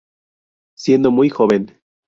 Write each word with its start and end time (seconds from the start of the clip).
Siendo 0.75 1.11
muy 1.11 1.29
joven. 1.29 1.79